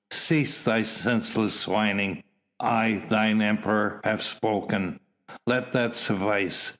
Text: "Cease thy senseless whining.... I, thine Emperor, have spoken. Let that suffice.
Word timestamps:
"Cease 0.09 0.63
thy 0.63 0.81
senseless 0.81 1.67
whining.... 1.67 2.23
I, 2.59 3.03
thine 3.07 3.39
Emperor, 3.39 4.01
have 4.03 4.23
spoken. 4.23 4.99
Let 5.45 5.73
that 5.73 5.93
suffice. 5.93 6.69